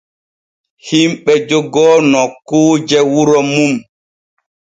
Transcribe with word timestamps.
Himɓe 0.87 1.33
jogoo 1.49 1.95
nokkuuje 2.11 2.99
wuro 3.11 3.39
mum. 3.53 3.73